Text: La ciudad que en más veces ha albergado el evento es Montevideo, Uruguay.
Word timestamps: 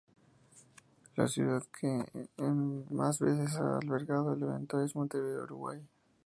La 1.15 1.27
ciudad 1.27 1.61
que 1.79 2.07
en 2.37 2.85
más 2.91 3.19
veces 3.19 3.55
ha 3.57 3.77
albergado 3.77 4.33
el 4.33 4.41
evento 4.41 4.81
es 4.83 4.95
Montevideo, 4.95 5.43
Uruguay. 5.43 5.79